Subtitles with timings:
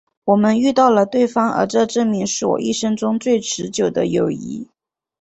[0.25, 4.67] 我们遇到了对方而这证明是我一生中最持久的友谊。